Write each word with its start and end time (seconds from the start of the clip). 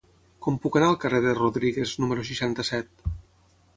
Com 0.45 0.55
puc 0.61 0.77
anar 0.79 0.87
al 0.93 0.97
carrer 1.03 1.21
de 1.27 1.35
Rodríguez 1.39 1.93
número 2.05 2.25
seixanta-set? 2.31 3.09